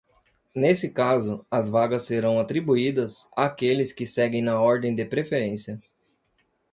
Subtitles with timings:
[0.55, 5.79] Nesse caso, as vagas serão atribuídas àqueles que seguem na ordem de preferência.